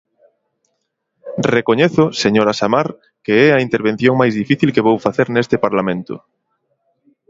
[1.55, 2.87] Recoñezo, señora Samar,
[3.25, 6.15] que é a intervención máis difícil que vou facer neste parlamento.